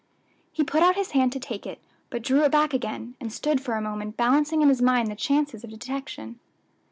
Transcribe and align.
He 0.51 0.63
put 0.63 0.81
out 0.81 0.95
his 0.95 1.11
hand 1.11 1.31
to 1.33 1.39
take 1.39 1.67
it, 1.67 1.79
but 2.09 2.23
drew 2.23 2.41
it 2.41 2.51
back 2.51 2.73
again, 2.73 3.13
and 3.21 3.31
stood 3.31 3.61
for 3.61 3.75
a 3.75 3.81
moment 3.83 4.17
balancing 4.17 4.63
in 4.63 4.69
his 4.69 4.81
mind 4.81 5.11
the 5.11 5.15
chances 5.15 5.63
of 5.63 5.69
detection. 5.69 6.39